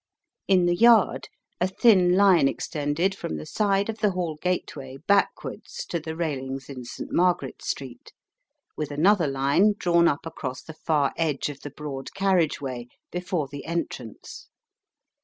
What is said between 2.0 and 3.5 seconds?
line extended from the